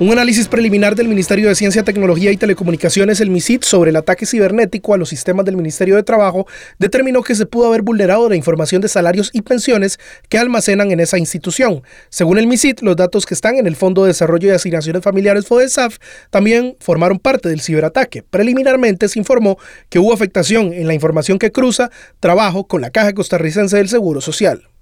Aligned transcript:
Un 0.00 0.10
análisis 0.10 0.48
preliminar 0.48 0.96
del 0.96 1.06
Ministerio 1.06 1.48
de 1.48 1.54
Ciencia, 1.54 1.84
Tecnología 1.84 2.32
y 2.32 2.36
Telecomunicaciones, 2.36 3.20
el 3.20 3.30
MISIT, 3.30 3.62
sobre 3.62 3.90
el 3.90 3.96
ataque 3.96 4.26
cibernético 4.26 4.92
a 4.92 4.96
los 4.96 5.08
sistemas 5.08 5.46
del 5.46 5.56
Ministerio 5.56 5.94
de 5.94 6.02
Trabajo 6.02 6.48
determinó 6.80 7.22
que 7.22 7.36
se 7.36 7.46
pudo 7.46 7.68
haber 7.68 7.82
vulnerado 7.82 8.28
la 8.28 8.34
información 8.34 8.82
de 8.82 8.88
salarios 8.88 9.30
y 9.32 9.42
pensiones 9.42 10.00
que 10.28 10.36
almacenan 10.36 10.90
en 10.90 10.98
esa 10.98 11.16
institución. 11.16 11.84
Según 12.08 12.38
el 12.38 12.48
MISIT, 12.48 12.80
los 12.80 12.96
datos 12.96 13.24
que 13.24 13.34
están 13.34 13.56
en 13.56 13.68
el 13.68 13.76
Fondo 13.76 14.02
de 14.02 14.08
Desarrollo 14.08 14.48
y 14.48 14.50
Asignaciones 14.50 15.00
Familiares 15.00 15.46
FODESAF 15.46 15.98
también 16.30 16.76
formaron 16.80 17.20
parte 17.20 17.48
del 17.48 17.60
ciberataque. 17.60 18.24
Preliminarmente 18.24 19.08
se 19.08 19.20
informó 19.20 19.58
que 19.90 20.00
hubo 20.00 20.12
afectación 20.12 20.72
en 20.72 20.88
la 20.88 20.94
información 20.94 21.38
que 21.38 21.52
cruza 21.52 21.92
trabajo 22.18 22.66
con 22.66 22.80
la 22.80 22.90
Caja 22.90 23.12
Costarricense 23.12 23.76
del 23.76 23.88
Seguro 23.88 24.20
Social. 24.20 24.73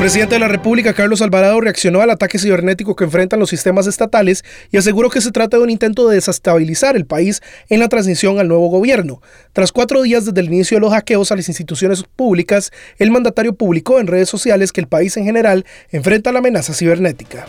Presidente 0.00 0.34
de 0.36 0.40
la 0.40 0.48
República, 0.48 0.94
Carlos 0.94 1.20
Alvarado, 1.20 1.60
reaccionó 1.60 2.00
al 2.00 2.08
ataque 2.08 2.38
cibernético 2.38 2.96
que 2.96 3.04
enfrentan 3.04 3.38
los 3.38 3.50
sistemas 3.50 3.86
estatales 3.86 4.46
y 4.72 4.78
aseguró 4.78 5.10
que 5.10 5.20
se 5.20 5.30
trata 5.30 5.58
de 5.58 5.62
un 5.62 5.68
intento 5.68 6.08
de 6.08 6.14
desestabilizar 6.14 6.96
el 6.96 7.04
país 7.04 7.42
en 7.68 7.80
la 7.80 7.88
transición 7.90 8.38
al 8.38 8.48
nuevo 8.48 8.68
gobierno. 8.68 9.20
Tras 9.52 9.72
cuatro 9.72 10.00
días 10.00 10.24
desde 10.24 10.40
el 10.40 10.46
inicio 10.46 10.78
de 10.78 10.80
los 10.80 10.94
hackeos 10.94 11.30
a 11.32 11.36
las 11.36 11.48
instituciones 11.48 12.02
públicas, 12.16 12.72
el 12.96 13.10
mandatario 13.10 13.52
publicó 13.52 14.00
en 14.00 14.06
redes 14.06 14.30
sociales 14.30 14.72
que 14.72 14.80
el 14.80 14.88
país 14.88 15.18
en 15.18 15.26
general 15.26 15.66
enfrenta 15.90 16.32
la 16.32 16.38
amenaza 16.38 16.72
cibernética. 16.72 17.44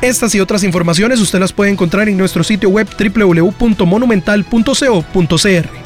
Estas 0.00 0.32
y 0.36 0.40
otras 0.40 0.62
informaciones 0.62 1.18
usted 1.18 1.40
las 1.40 1.52
puede 1.52 1.72
encontrar 1.72 2.08
en 2.08 2.16
nuestro 2.16 2.44
sitio 2.44 2.70
web 2.70 2.86
www.monumental.co.cr. 2.96 5.85